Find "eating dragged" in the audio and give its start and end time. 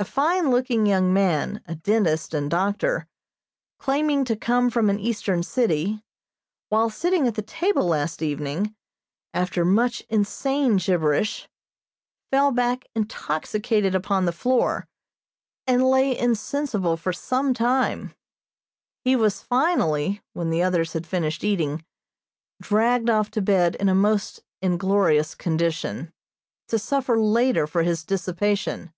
21.42-23.10